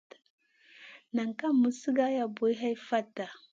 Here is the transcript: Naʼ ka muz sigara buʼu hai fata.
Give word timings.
Naʼ 1.15 1.29
ka 1.39 1.47
muz 1.59 1.75
sigara 1.81 2.21
buʼu 2.35 2.53
hai 2.61 2.75
fata. 2.87 3.25